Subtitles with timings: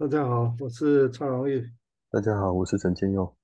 [0.00, 1.72] 大家好，我是蔡荣玉。
[2.08, 3.34] 大家好，我是陈建佑。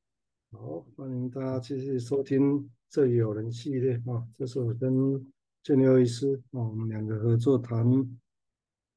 [0.53, 4.93] 好，欢迎大家继续收听这里有人系列啊，这是我跟
[5.64, 7.85] 建佑医师啊，我们两个合作谈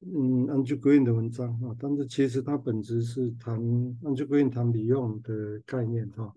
[0.02, 3.60] 嗯 Andrew Green 的文章啊，但是其实它本质是谈
[4.02, 6.32] Andrew Green 谈理用的概念哈，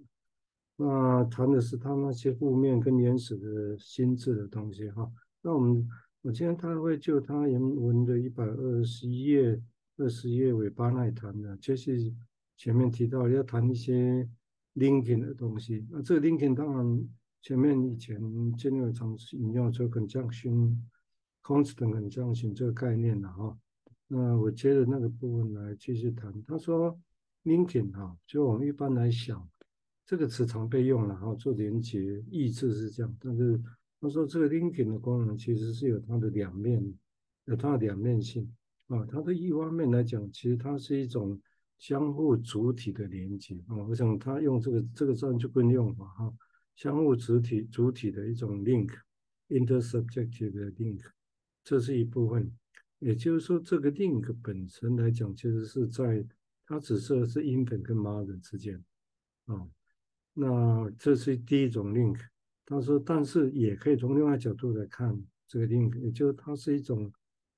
[0.76, 5.08] 那谈的是他那些负面跟原始的心智的东西哈。
[5.44, 5.88] 那我们
[6.24, 9.62] 我今天他会就他原文的一百二十一页。
[10.02, 12.12] 二十页尾巴那里谈的，就是
[12.58, 14.28] 前面提到要谈一些
[14.74, 15.86] linking 的东西。
[15.92, 17.08] 那这个 linking 当然
[17.44, 18.20] 前面以前
[18.54, 20.76] 建立常引用说 conjunction
[21.44, 23.56] constant conjunction 这个概念了哈。
[24.08, 26.34] 那我接着那个部分来继续谈。
[26.48, 27.00] 他说
[27.44, 29.48] linking 哈，就我们一般来想，
[30.08, 33.16] 这个词常被用了哈，做连接，意志是这样。
[33.20, 33.62] 但是
[34.00, 36.84] 他说这个 linking 的功能其实是有它的两面，
[37.46, 38.52] 有它的两面性。
[38.92, 41.40] 啊，它的一方面来讲，其实它是一种
[41.80, 43.78] 相互主体的连接啊。
[43.88, 46.34] 我想他用这个这个字就更用法哈，
[46.76, 51.00] 相互主体主体的一种 link，intersubjective link，
[51.64, 52.52] 这是一部分。
[53.00, 56.26] 也就是说，这个 link 本身来讲，其实是在
[56.66, 58.84] 它只是是 infant 跟 mother 之间
[59.46, 59.66] 啊。
[60.34, 62.20] 那这是第一种 link。
[62.66, 67.10] 他说，但是也可以从另外角度来看这个 link，也就是它是一种。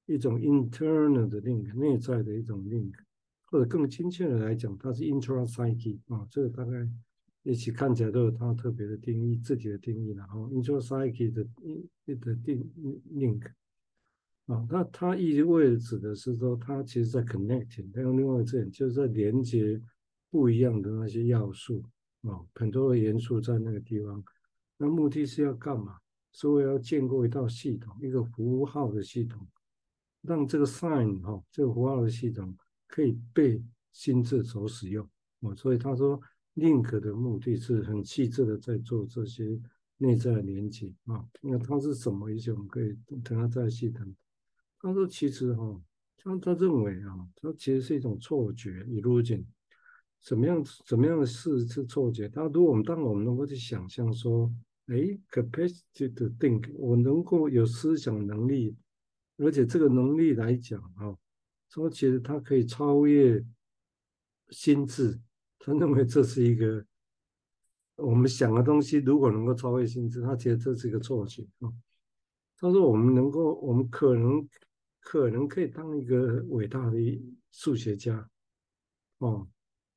[0.06, 2.94] 一种 internal 的 link，内在的一种 link，
[3.46, 6.72] 或者更亲切的来讲，它是 intrapsyche 啊，这个大概
[7.44, 11.46] 一起看起来都有它特别的定义，自己的定义，然后 intrapsyche 的
[12.06, 12.70] 一的定
[13.14, 13.46] link
[14.48, 19.81] 啊，那它意味着指的是说，它其实在 connecting，它用另外一个字眼，就是在连接
[20.30, 21.81] 不一样的那些要素
[22.24, 24.22] 啊，很多的元素在那个地方，
[24.78, 25.98] 那目的是要干嘛？
[26.34, 29.48] 是为了要建构一套系统，一个符号的系统。
[30.23, 32.57] 让这个 sign 哈，这个符号的系统
[32.88, 35.07] 可以被心智所使用，
[35.41, 36.19] 哦，所以他说
[36.55, 39.59] link 的目的是很细致的在做这些
[39.97, 41.25] 内在的连接啊。
[41.41, 42.51] 那它是什么一些？
[42.53, 44.16] 我们可以等下再细谈。
[44.79, 45.81] 他说其实哈，
[46.17, 49.44] 他他认为啊，它其实是一种错觉，illusion。
[50.22, 52.29] 什么样什么样的事是错觉？
[52.29, 54.50] 他如果我们当我们能够去想象说，
[54.88, 54.95] 哎
[55.29, 58.73] ，capacity to think，我能够有思想能力。
[59.38, 61.16] 而且这个能力来讲，啊，
[61.69, 63.44] 说其实他可以超越
[64.49, 65.19] 心智。
[65.59, 66.85] 他认为这是一个
[67.95, 71.71] 我们想的东西，如果能够超越心智，他觉得这是一个错觉啊。
[72.57, 74.47] 他说我们能够，我们可能
[74.99, 76.97] 可能可以当一个伟大的
[77.51, 78.29] 数学家，
[79.17, 79.47] 哦，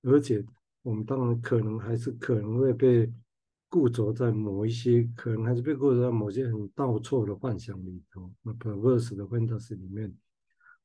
[0.03, 0.45] 而且
[0.83, 3.13] 我们当然可能还是可能会被。
[3.69, 10.15] 固着在某一些，可能还是被固着在某些很倒错的幻想里头，那 perverse 的 fantasy 里面，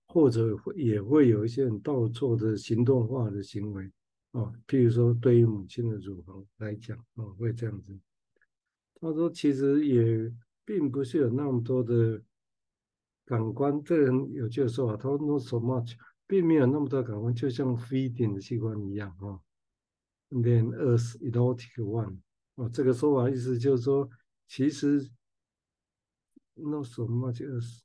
[0.08, 3.92] 或者也会有一些很倒错的行动化的行为
[4.31, 7.97] 啊，譬如说对于母亲的乳房来讲啊，会这样子。
[9.00, 10.34] 他说其实也
[10.66, 12.22] 并不是有那么多的
[13.25, 15.94] 感官，这人有句说法，他说 no so much，
[16.28, 19.40] 并没有那么多感官，就像 feeding 的器官一样啊。
[20.30, 22.18] Then as erotic one。
[22.56, 24.09] 哦，这个说法意思就是说，
[24.47, 25.09] 其实
[26.53, 27.81] 那什么就是，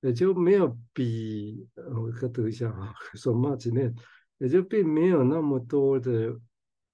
[0.00, 3.92] 也就没有比，我可读一下啊， 什么之类，
[4.38, 6.40] 也就并没有那么多的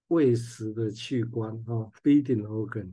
[0.08, 2.92] 喂食的器官啊，feeding organ，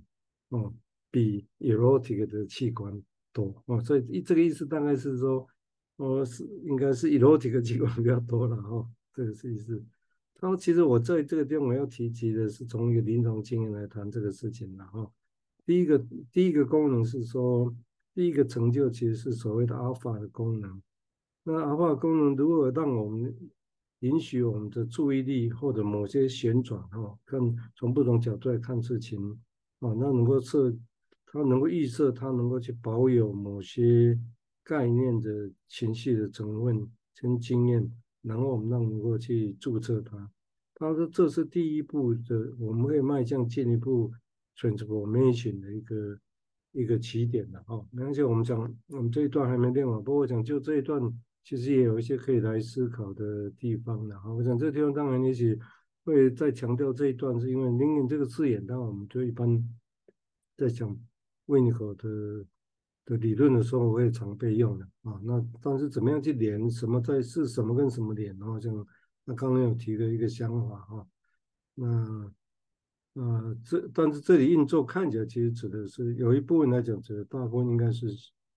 [0.50, 0.74] 哦，
[1.10, 5.48] 比 erotic 的器官多哦，所以这个意思大概是说，
[5.96, 9.84] 哦，是应该是 erotic 的器官比较多了哈，这个是意思。
[10.44, 15.10] 然后，其实我在这个地方我要提及的是从一个临床经验来谈这个事情的哈。
[15.66, 15.98] 第一个，
[16.34, 17.74] 第一个功能是说，
[18.14, 20.82] 第一个成就其实是所谓的阿尔法的功能。
[21.44, 23.34] 那阿尔法功能如果让我们
[24.00, 27.40] 允许我们的注意力或者某些旋转哈，看
[27.74, 29.40] 从不同角度来看事情
[29.80, 30.76] 啊，那能够测，
[31.26, 34.20] 它能够预测，它能够去保有某些
[34.62, 36.86] 概念的情绪的成分
[37.16, 37.90] 跟经验。
[38.24, 40.32] 然后我们让能够去注册它，
[40.76, 44.12] 他说这是第一步的，我们会迈向进一步
[44.58, 46.20] transformation 的一个
[46.72, 47.86] 一个起点的哈。
[47.98, 51.02] 而且我们讲，我们这一段还没练完，不过讲就这一段
[51.44, 54.34] 其实也有一些可以来思考的地方的哈。
[54.34, 55.60] 我想这地方当然也许
[56.06, 59.62] 会再强调这一段，是因为 l i n 这个字眼，当然我们就一般
[60.56, 60.90] 在讲
[61.48, 62.46] w i n i c o 的。
[63.06, 65.20] 的理论的时候，我也常备用的啊。
[65.24, 68.38] 那但是怎么样去连什么在是什么跟什么连？
[68.40, 68.74] 然后像
[69.26, 71.08] 那刚刚有提的一个想法哈。
[71.76, 72.32] 那
[73.14, 78.08] 呃这但是这里运作看起来其实指的是有一部分来讲，指的大部分应该是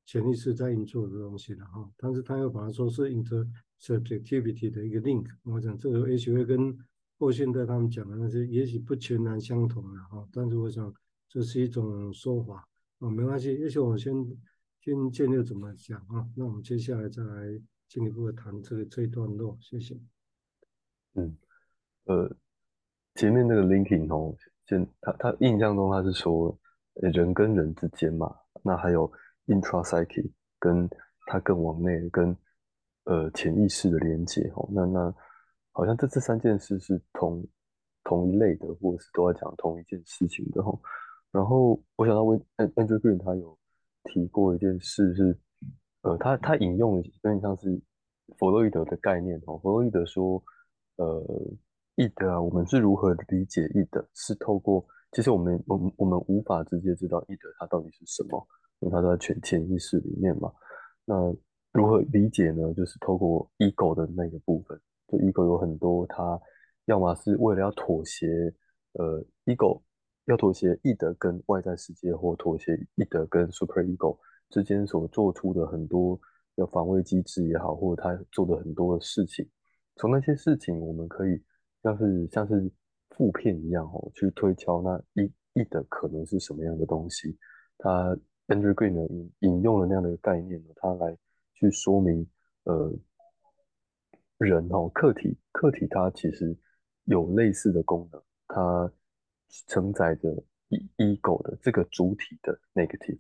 [0.05, 1.91] 潜意识在运作的东西了哈。
[1.97, 6.77] 但是他又把它说是 intersubjectivity 的一个 link，我想这个也许会跟
[7.19, 10.27] 后现代他们讲的那些也许不全然相同的哈。
[10.31, 10.93] 但是我想
[11.29, 14.15] 这是一种说法哦，没关系，也许我先
[14.81, 16.27] 先建立怎么讲啊。
[16.35, 19.95] 那我们接下来再来进一步的谈这个这一段落，谢谢。
[21.15, 21.37] 嗯，
[22.05, 22.35] 呃，
[23.15, 24.35] 前面那个 linking 哦，
[24.65, 26.59] 现他他印象中他是说
[26.95, 29.13] 人跟人之间嘛，那还有
[29.47, 30.89] intrapsyche 跟
[31.27, 32.35] 他更往内跟
[33.05, 35.15] 呃潜意识的连接哦，那那
[35.73, 37.47] 好像这这三件事是同
[38.05, 40.81] 同一类的，或者是都在讲同一件事情的哦。
[41.37, 43.57] 然后我想到温 Andrew Green 他有
[44.05, 45.39] 提过一件事是，
[46.03, 47.79] 呃，他他引用的有点像是
[48.39, 50.43] 弗洛伊德的概念哦，弗洛伊德说。
[50.99, 51.23] 呃
[51.97, 54.07] ，id 啊，我们是如何理解 id？
[54.15, 58.49] 是透过，其实我们我们我们无法直接知道 id 它到底是什么，
[58.81, 60.51] 因为它在潜潜意识里面嘛。
[61.05, 61.15] 那
[61.75, 62.73] 如何理解呢？
[62.73, 66.41] 就是透过 ego 的那个部分，就 ego 有很多，它
[66.87, 68.27] 要么是为了要妥协，
[68.95, 69.83] 呃，ego
[70.27, 74.19] 要妥协 id 跟外在世界，或妥协 id 跟 super ego
[74.51, 76.21] 之间所做出的很多
[76.55, 79.49] 的防卫机制也好，或者他做的很多的事情。
[79.97, 81.43] 从那些事情，我们可以
[81.83, 82.71] 像是像是
[83.11, 87.37] 负片一样哦，去推敲那一一的可能是什么样的东西。
[87.79, 88.17] 他
[88.49, 91.17] Andrew Green 呢引引用了那样的概念呢，他来
[91.55, 92.27] 去说明
[92.65, 92.93] 呃
[94.39, 96.55] 人哦，客体客体它其实
[97.05, 98.93] 有类似的功能，它
[99.69, 100.31] 承载着
[100.97, 103.19] ego 的这个主体的 negative，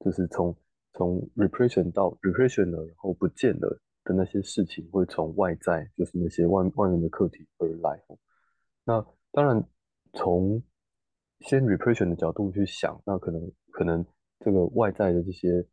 [0.00, 0.56] 就是从
[0.92, 3.80] 从 repression 到 repression 了，然后不见了。
[4.08, 8.00] 的那些事情会从外在，就是那些外外面的客体而来。
[8.84, 9.68] 那当然，
[10.12, 10.62] 从
[11.40, 14.06] 先 repression 的角度去想，那可能可能
[14.38, 15.66] 这个外在的这些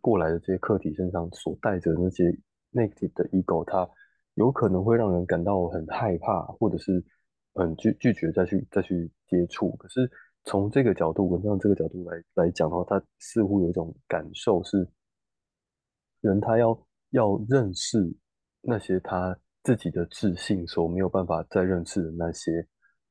[0.00, 2.24] 过来的这些客体身上所带着那些
[2.72, 3.88] negative 的 ego，它
[4.34, 7.04] 有可能会让人感到很害怕，或者是
[7.56, 9.74] 很拒拒绝再去再去接触。
[9.76, 10.08] 可是
[10.44, 14.86] 从这个角度，文章这个角度来来讲的话，他似乎有一种感受是，
[16.20, 16.78] 人他要。
[17.10, 18.12] 要认识
[18.60, 22.66] 那些他自己的自信所没有办法再认识的那些，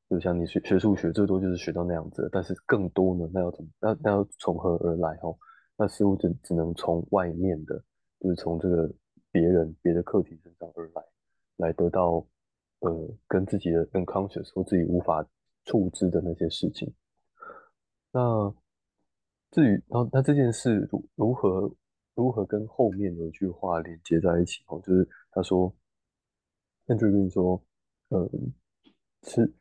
[0.09, 5.17] 就像你学学数学，最多就是学到那样子，但是更多呢，那要怎么那那要从何而来？
[5.23, 5.35] 哦，
[5.77, 7.81] 那似乎只只能从外面的，
[8.19, 8.93] 就是从这个
[9.31, 11.01] 别人别的课题身上而来，
[11.55, 12.23] 来得到
[12.85, 15.27] 呃跟自己的 unconscious 或自己无法
[15.63, 16.93] 触知的那些事情。
[18.11, 18.53] 那
[19.51, 21.75] 至于然后那这件事如如何？
[22.17, 24.63] 如何跟后面有一句话连接在一起？
[24.67, 25.69] 哦，就是他说
[26.87, 27.61] ，Andrew Green 说，
[28.07, 28.31] 呃，
[29.23, 29.53] 是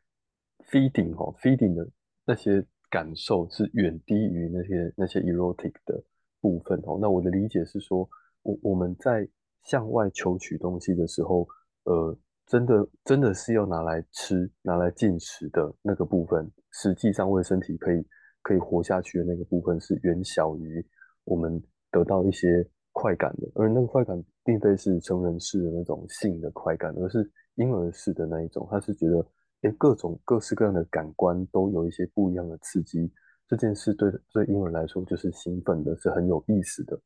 [0.69, 1.85] feeding 哦，feeding 的
[2.23, 6.01] 那些感受是远低于那些那些 erotic 的
[6.39, 6.97] 部分哦。
[7.01, 8.09] 那我的理解是说，
[8.43, 9.27] 我我们在
[9.63, 11.45] 向外求取东西的时候，
[11.83, 12.17] 呃，
[12.47, 18.05] 真的真的是要拿来吃、拿来进食的那个部分，实际上为身体可以
[18.41, 20.85] 可以活下去的那个部分，是远小于
[21.23, 21.61] 我们。
[21.91, 28.67] 得到一些快感的，而那个快感并非是成人式的那种性的快感，而是婴儿式的那一种。
[28.69, 29.25] 他是觉得，
[29.61, 33.09] 诶，各种各式各样的感官都有一些不一样的刺激，
[33.47, 36.99] 这件事对对婴儿来说就是兴奋的，是很有意思的。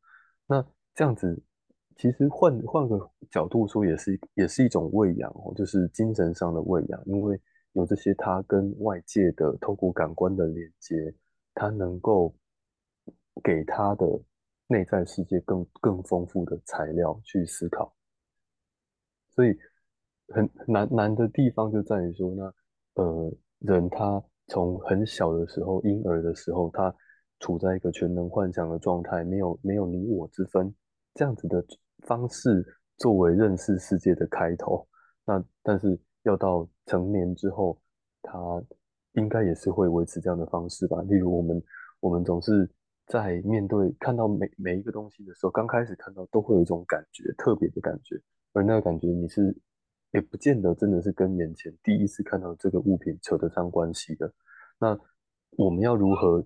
[0.47, 0.65] 那
[0.95, 1.39] 这样子，
[1.99, 2.97] 其实换换个
[3.29, 7.39] 角度说，也是也是一种喂养哦，就是精神上的喂养，因为
[7.73, 11.13] 有这些他跟外界的透过感官的连接，
[11.53, 12.33] 他能够
[13.43, 14.05] 给他的。
[14.71, 17.91] 内在世界更更丰富的材料去思考，
[19.31, 19.57] 所以
[20.27, 22.53] 很难难的地方就在于说，那
[23.01, 26.95] 呃人他从很小的时候，婴儿的时候，他
[27.39, 30.71] 处在一个全能幻想的状态，没有没有你我之分，
[31.15, 31.65] 这样子的
[32.07, 32.65] 方式
[32.97, 34.87] 作为认识世界的开头。
[35.25, 37.79] 那但是要到成年之后，
[38.21, 38.37] 他
[39.13, 41.01] 应该也是会维持这样的方式吧？
[41.03, 41.63] 例如我们
[41.99, 42.69] 我们总是。
[43.11, 48.15] 在面对看到每每一个东西的时候，刚开始看到都会有一种感觉，特别的感觉，
[48.53, 49.51] 而那个感觉你是
[50.11, 54.31] 也不见得真的是跟眼前第一次看到这个物品扯得上关系的。
[54.77, 54.95] 那
[55.57, 56.45] 我们要如何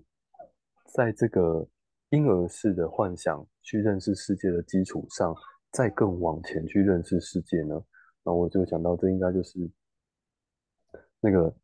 [0.94, 1.68] 在这个
[2.14, 5.34] 婴儿式的幻想去认识世界的基础上，
[5.72, 7.74] 再更往前去认识世界呢？
[8.24, 9.58] 那我就想到，这应该就是
[11.20, 11.54] 那个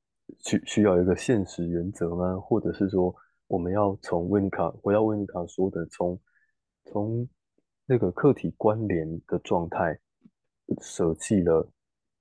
[0.40, 2.38] 需需要一个现实原则吗？
[2.40, 3.14] 或者是说？
[3.50, 6.16] 我们要从维尼卡回到维尼卡说的，从
[6.84, 7.28] 从
[7.84, 9.98] 那个客体关联的状态
[10.80, 11.68] 舍弃了，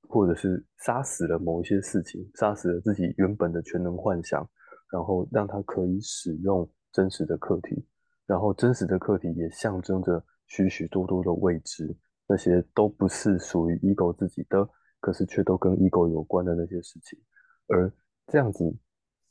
[0.07, 4.49] 或者是杀死了某一些事情，杀死了自己原本的全能幻想，
[4.91, 7.85] 然后让他可以使用真实的客体。
[8.29, 14.69] 然后真实的课题也象征着许许多多的未知，那些都不是属于 ego 自己的，
[14.99, 17.17] 可是却都跟 ego 有关的那些事情，
[17.65, 17.91] 而
[18.27, 18.71] 这样子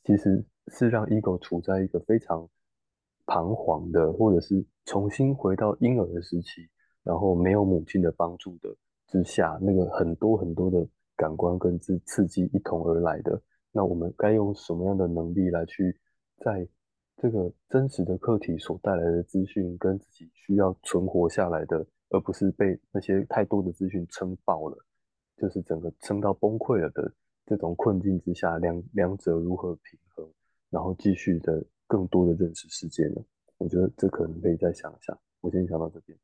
[0.02, 2.48] 其实是让 ego 处在一个非常
[3.24, 6.68] 彷徨的，或者是重新回到婴儿的时期，
[7.04, 8.68] 然后没有母亲的帮助的
[9.06, 13.40] 之下，那个很多很多的感官跟刺刺激一同而来的，
[13.70, 15.96] 那我们该用什么样的能力来去
[16.38, 16.66] 在
[17.20, 24.84] 这个真实的课题所带来的资讯跟自己需要存活下来的，而不是被那些太多的资讯撑爆了，
[25.37, 27.12] 就是整个撑到崩溃了的
[27.44, 30.26] 这种困境之下，两两者如何平衡，
[30.70, 31.64] 然后继续的。
[31.90, 33.25] 更多的认识世界呢？
[33.56, 35.18] 我觉得这可能可以再想一下。
[35.40, 36.18] 我先想到这边。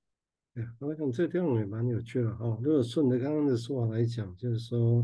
[0.79, 2.59] 我想这地方也蛮有趣的哈。
[2.63, 5.03] 如果顺着刚刚的说法来讲，就是说，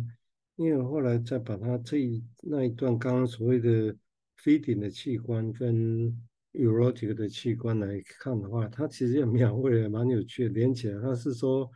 [0.57, 3.97] 因为后来再把它这一那一段刚刚所谓的
[4.43, 6.11] 非典的器官跟
[6.53, 11.01] erotic 的器官来看的话，它其实也描绘的蛮有趣的，连起来。
[11.01, 11.71] 它是说，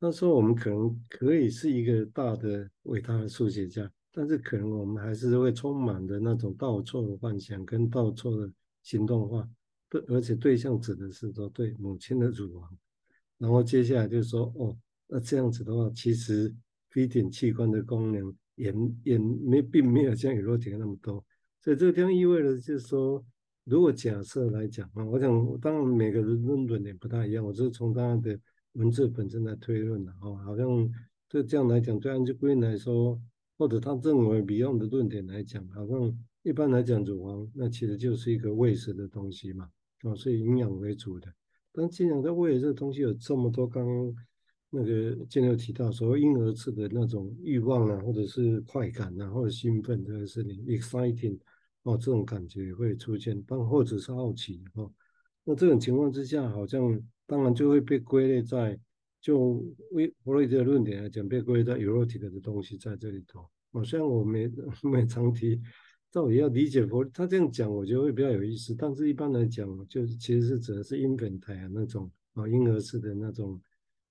[0.00, 3.90] 他说我们可能可以是一个大的伟大的数学家。
[4.16, 8.48] 但是可能我们还是会充满的那种倒错的幻想跟倒错的
[8.84, 9.44] 行动化，
[9.88, 12.78] 对，而且对象指的是说对母亲的乳房，
[13.38, 16.54] 然后接下来就是说哦，那这样子的话，其实
[16.90, 18.72] 非典器官的功能也
[19.02, 21.24] 也没并没有像 erotic 那么多，
[21.64, 23.24] 所以这个地方意味着就是说，
[23.64, 28.38] 如果假设来讲啊，我想当然每个人论论点不太一样，我是从他的
[28.74, 30.86] 文字本身来推论的哦，好像
[31.26, 33.18] 对这样来讲，对 Andrew Green 来说。
[33.56, 39.68] 或者他认为 Beyond 的论点来讲，好像一般来讲，乳房那其实就是一个喂食的东西嘛，
[40.02, 41.32] 哦，所以营养为主的。
[41.72, 44.12] 但既然在喂这个东西有这么多，刚刚
[44.70, 51.38] 那个建有提到，所谓婴儿吃的那种欲望啊，或者是快感啊，或者兴奋这个事情，exciting
[51.84, 54.92] 哦，这种感觉会出现，但或者是好奇哦，
[55.44, 58.78] 那这种情况之下，好像当然就会被归类在。
[59.24, 63.48] 就为弗洛伊德的论点来讲，被归类在 erotic 的东西在这里头。
[63.70, 64.46] 哦，虽然我没
[64.84, 65.58] 没常提，
[66.12, 68.74] 到底要理解弗他这样讲，我觉得会比较有意思。
[68.74, 73.58] 但是一般来讲，就是其实是指的是 infant 啊那种啊婴儿式的那种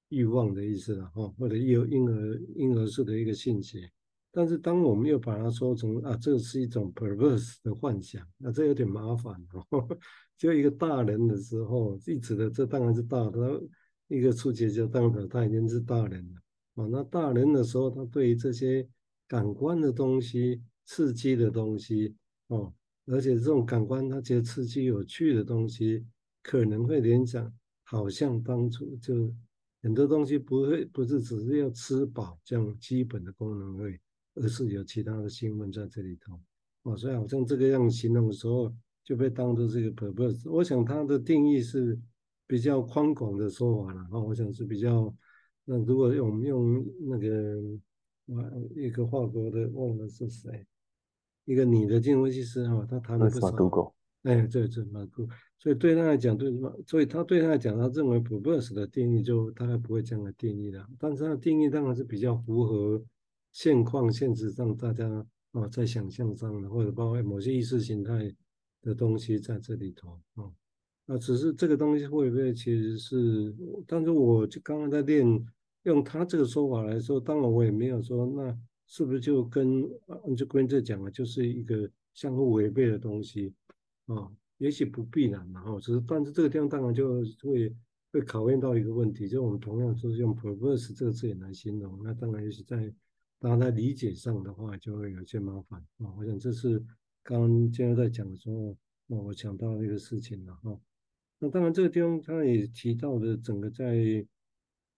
[0.09, 3.87] 欲望的意思了哈，或者婴婴儿婴儿式的一个性息。
[4.33, 9.87] 但是当我们又把它说成啊，这是一种 perverse 的幻想，那这有点麻烦哦。
[10.35, 13.61] 就一个大人的时候，一直的这当然是大的。
[14.09, 18.87] 一个初级就当的他已经是大人了啊，那大人的时候，他对于这些
[19.27, 22.13] 感官的东西、刺激的东西
[22.47, 22.71] 哦，
[23.07, 26.05] 而且这种感官他觉得刺激有趣的东西，
[26.43, 27.51] 可能会联想，
[27.83, 29.33] 好像当初就
[29.81, 33.97] 很多东西不会不是只是要吃饱这样基本的功能而已，
[34.35, 36.39] 而是有其他的新闻在这里头
[36.83, 38.73] 哦，所以好像这个样形容的时候
[39.03, 40.49] 就被当做是一个 purpose。
[40.51, 41.99] 我想它的定义是。
[42.45, 45.11] 比较宽广的说法了哈，我想是比较。
[45.63, 47.55] 那如果我们用那个
[48.27, 50.63] 啊，一个法国的忘了是谁，
[51.45, 53.95] 一个女的精神分析师哈，他谈了不少。
[54.23, 55.27] 哎，对对，马杜。
[55.57, 56.71] 所以对他来讲，对什么？
[56.85, 60.85] 所以他对他来讲，他认为 purpose 的定义就大概不会这样的定义了。
[60.99, 63.03] 但是他的定义当然是比较符合
[63.53, 68.35] 现况、现实上大家啊在想象上的，或者包括某些意识形态
[68.81, 70.51] 的东西在这里头啊。
[71.05, 73.55] 那，只是这个东西会不会其实是，
[73.85, 75.25] 但是我就刚刚在练，
[75.83, 78.57] 用他这个说法来说，当然我也没有说，那
[78.87, 79.83] 是不是就跟
[80.35, 83.53] 就跟这讲的，就是一个相互违背的东西
[84.07, 84.31] 啊？
[84.59, 87.75] 也许不必然，然后只是，但是这个地方当然就会
[88.13, 92.93] 会考验到一个问题，就我们同样是用 perverse 这个字眼来形容，那当然也许在
[93.43, 96.07] 大家在理解上的话，就会有些麻烦啊。
[96.17, 96.79] 我想这是
[97.21, 98.73] 刚刚今天在讲的时候，
[99.09, 100.79] 我想到的一个事情了哈。
[101.39, 104.25] 那当然，这个地方他也提到的，整个在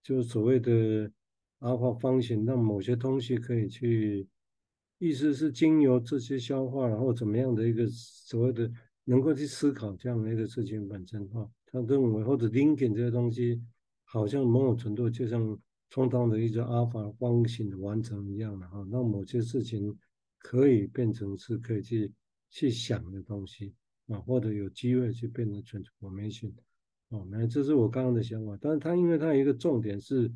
[0.03, 1.11] 就所谓的
[1.57, 4.27] 阿尔法方形，让某些东西可以去，
[4.99, 8.71] 意思是经由这些消化，然后怎么样的一个所谓的
[9.05, 13.59] 能够去思考这样的一个事情本身哈，他认为或者 linking 这些东西，
[14.03, 15.59] 好像某种程度就像
[15.95, 19.97] 充当的一个阿尔法方形的完成一样的哈，那某些事情
[20.39, 22.11] 可以变成是可以去
[22.49, 23.73] 去想的东西。
[24.07, 26.51] 啊，或者有机会去变成 transformation，
[27.09, 28.55] 哦，那这是我刚刚的想法。
[28.61, 30.31] 但是他因为他有一个重点是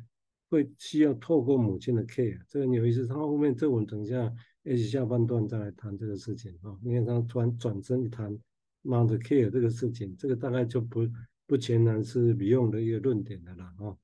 [0.48, 3.06] 会需要透过母亲的 care，这个有意思。
[3.06, 4.32] 他后面这我们等一下
[4.64, 6.76] 也许下半段再来谈这个事情啊。
[6.82, 8.36] 因为他突然转身一谈
[8.82, 11.06] mother care 这个事情，这个大概就不
[11.46, 13.96] 不全然是米用的一个论点的了啊。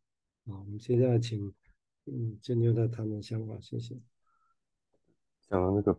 [0.47, 1.53] 好，我们现在请
[2.07, 3.97] 嗯建佑再谈谈想法，谢谢。
[5.49, 5.99] 讲到那个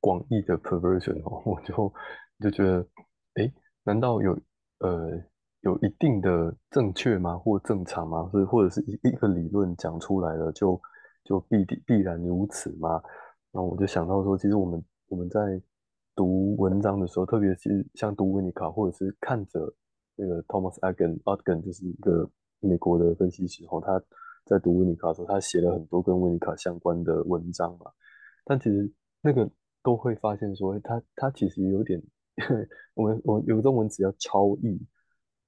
[0.00, 1.92] 广义的 perversion 哦，我就。
[2.40, 2.84] 就觉得，
[3.34, 4.36] 哎，难道有
[4.80, 5.22] 呃
[5.60, 7.38] 有一定的正确吗？
[7.38, 8.28] 或正常吗？
[8.32, 10.78] 是或者是一一个理论讲出来了就
[11.22, 13.00] 就必定必然如此吗？
[13.52, 15.62] 然后我就想到说，其实我们我们在
[16.16, 19.72] 读文章的时候，特别是像读温尼卡，或者是看着
[20.16, 22.28] 那个 Thomas Aggan，Aggan 就是一个
[22.64, 24.02] 美国的分析师，后他
[24.44, 27.90] 在读温尼卡的时候，他写了很多跟温尼卡相关的文章嘛。
[28.44, 28.90] 但其实
[29.20, 29.48] 那个
[29.82, 32.02] 都会发现说，他他其实有点，
[32.94, 34.80] 我们我们有中文词叫超译，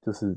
[0.03, 0.37] 就是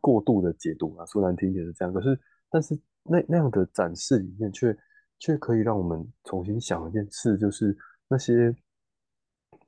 [0.00, 1.92] 过度的解读啊，说难听点是这样。
[1.94, 2.18] 可是
[2.50, 4.76] 但是那那样的展示里面却。
[5.22, 7.76] 却可以让我们重新想一件事，就是
[8.08, 8.50] 那些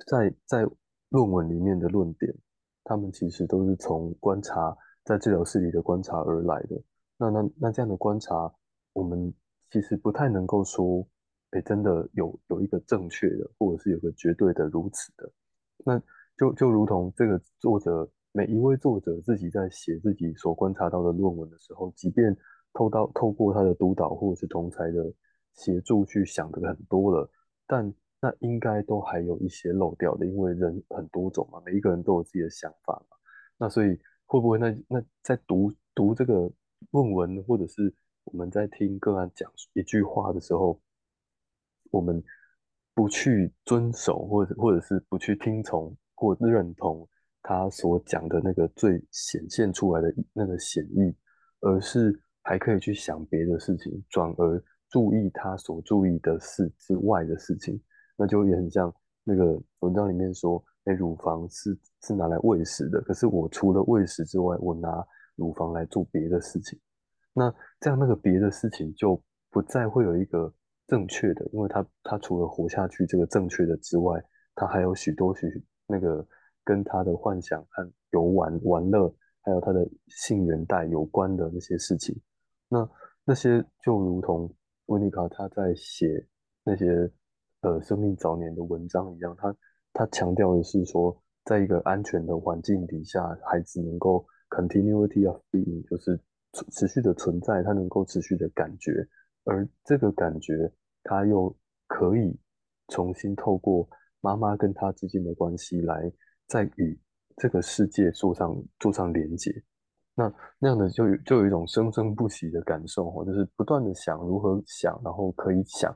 [0.07, 0.67] 在在
[1.11, 2.35] 论文里面的论点，
[2.83, 6.81] 他们其实都是从观察在治疗室里的观察而来的。
[7.17, 8.53] 那那那这样的观察，
[8.93, 9.33] 我们
[9.71, 11.07] 其实不太能够说，
[11.51, 15.31] 哎，真的有有一个正确的，或者是有个绝对的如此的。
[15.85, 16.03] 那
[16.37, 22.37] 就就如同这个作者，每一位作者自己在写自己所观察到的论文的时候，即便
[22.73, 25.13] 透到透过他的督导或者是同侪的。
[25.55, 27.31] 协助去想的很多了，
[27.67, 27.93] 但
[28.23, 33.17] 那应该都还有一些漏掉的，因为人很多种嘛，每一个人都有自己的想法嘛。
[33.59, 34.01] 那所以
[34.33, 36.51] 会不会那那在读读这个
[36.91, 40.81] 论文，或者是我们在听个案讲一句话的时候，
[41.91, 42.25] 我们
[42.95, 47.07] 不去遵守，或者或者是不去听从或认同
[47.43, 51.15] 他所讲的那个最显现出来的那个显意，
[51.61, 54.65] 而是还可以去想别的事情，转而。
[54.89, 57.83] 注意他所注意的事之外的事情，
[58.15, 66.79] 那就也很像那个文章里面说，哎，乳房是是拿来喂食的，可是我除了喂食之外，我拿乳房来做别的事情，
[67.33, 70.53] 那这样那个别的事情就不再会有一个
[70.87, 74.23] 正确的，因为他他除了活下去这个正确的之外，
[74.55, 75.47] 他还有许多许
[75.87, 76.27] 那个
[76.65, 82.21] 跟他的幻想和游玩玩乐，还有他的性缘带有关的那些事情，
[82.69, 82.89] 那
[83.25, 84.53] 那些就如同。
[84.87, 86.27] 温尼卡他在写
[86.65, 87.11] 那些
[87.61, 89.55] 呃生命早年的文章一样，他
[89.93, 96.19] 他强调的是说，在一个安全的环境底下，孩子能够 continuity of being，就是
[96.71, 98.93] 持续的存在，他能够持续的感觉，
[99.45, 101.55] 而这个感觉他又
[101.87, 102.39] 可以
[102.89, 103.89] 重新透过
[104.21, 106.13] 妈妈跟他之间的关系来
[106.47, 106.99] 再与
[107.37, 109.51] 这个世界做上做上连接。
[110.15, 115.95] 那那样的就有就有一种生生不息的感受哦，就是不断的想如何想，然后可以想，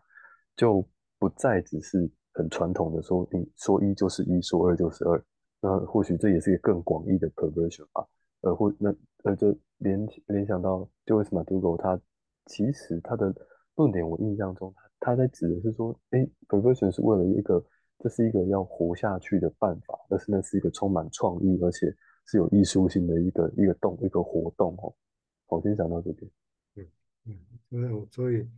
[0.56, 0.87] 就
[1.18, 5.25] 不再只是很传统的说，你说一就是一，说二就是二。
[5.61, 8.07] 那或许这也是一个更广义的 perversion 吧。
[8.42, 8.94] 呃，或那
[9.25, 12.01] 呃，就联联想到 j o y c e m a d u g o 他
[12.46, 13.35] 其实他的
[13.77, 17.64] 论点，我印象中他他在指的是说，哎，perversion 是为了一个，
[17.99, 21.94] 这是一个要活下去的办法，而是那是一个充满创意，而且。
[22.29, 24.92] 是有艺术性的一个一个动一个活动哦，
[25.46, 26.29] 我先讲到这边。
[26.75, 26.85] 嗯
[27.25, 27.38] 嗯，
[27.70, 28.49] 所以所以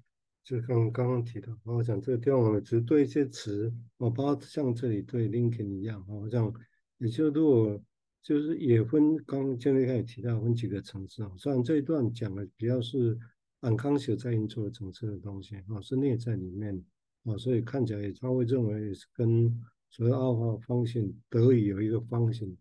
[0.49, 6.51] 就刚刚刚提到，我想这个地方我们只对一些词，哦，包括像这里对 Lincoln 一样，哦，像
[6.97, 7.79] 也就如果
[8.23, 13.19] 就是也分刚刚建立开始提到分几个层次啊，虽然这一段讲的比较是
[13.61, 16.83] unconscious 在运作的层次的东西啊，是内在里面
[17.25, 19.55] 啊，所以看起来也他会认为也是跟
[19.91, 22.57] 所谓 alpha function 得以有一个 function。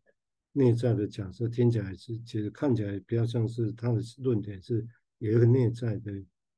[0.52, 4.86] 内在的假设听起来是，其实看起来比较像是他的论点是
[5.20, 6.12] 有一个内在的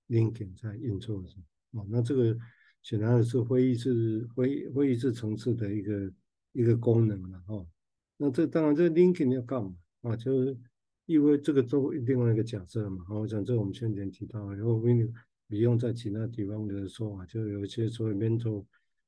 [0.10, 1.30] linking 在运作着
[1.72, 2.38] 哦，那这个
[2.82, 6.12] 显然的是会议室会会议室层次的一个
[6.54, 7.66] 一个功能了哦。
[8.18, 10.16] 那这当然这 linking 要干嘛啊？
[10.16, 10.58] 就是
[11.06, 13.06] 因为这个做另外一个假设嘛。
[13.10, 15.14] 我想这我们先前提到，然后 Win
[15.48, 18.66] 比用在其他地方的说法，就有一些所谓 mental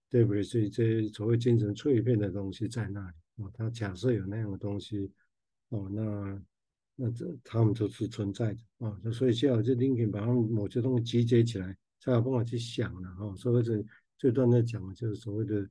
[0.09, 3.15] debris 这些所谓精神碎片的东西在那里。
[3.43, 5.11] 哦，他假设有那样的东西，
[5.69, 6.41] 哦，那
[6.95, 13.35] 那这他们都是存在的啊，所以需要这 linking 把他们某些东西集结起来，才有办法去想了哈。
[13.35, 13.83] 所以这
[14.17, 15.67] 这段在讲的就是所谓的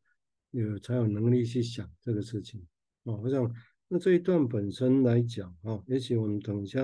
[0.50, 2.66] 有才有能力去想这个事情
[3.04, 3.20] 哦。
[3.22, 3.54] 我想
[3.88, 6.80] 那这一段本身来讲哦，也许我们等一下，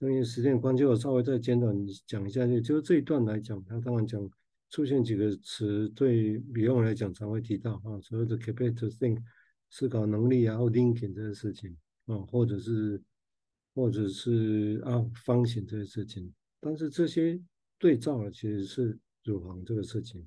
[0.00, 1.74] 因为时间关系，我稍微再简短
[2.06, 4.30] 讲一下，就就这一段来讲，他当然讲
[4.70, 9.22] 出现几个词，对比方来讲才会提到啊，所谓的 capacity to think。
[9.68, 13.02] 思考能力啊，或 linking 这个事情啊，或者是
[13.76, 17.38] 或者是啊方形这个事情，但是这些
[17.78, 20.26] 对照的其实是乳房这个事情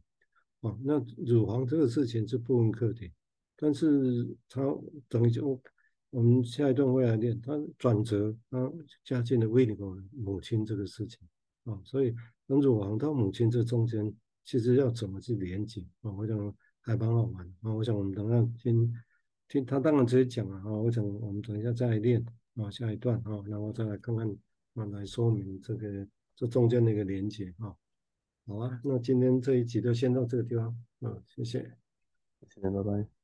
[0.61, 0.77] 啊。
[0.83, 3.11] 那乳房这个事情是部分课题，
[3.57, 4.61] 但是它
[5.07, 5.59] 等于就
[6.11, 8.71] 我们下一段会来练，它转折，它
[9.03, 11.27] 加进了 Winnicott 母亲这个事情
[11.63, 12.13] 啊，所以
[12.47, 14.13] 从乳房到母亲这中间，
[14.45, 16.11] 其实要怎么去连接啊？
[16.11, 17.73] 我想还蛮好玩啊。
[17.73, 18.93] 我想我们等下先。
[19.51, 22.23] 听他当然直接讲了啊，我想我们等一下再来练
[22.55, 24.27] 啊，下一段啊，然后再来看看
[24.75, 27.75] 啊，来说明这个这中间的一个连接啊。
[28.47, 30.67] 好啊，那今天这一集就先到这个地方
[31.01, 31.59] 啊，谢谢，
[32.49, 33.18] 谢谢，拜拜。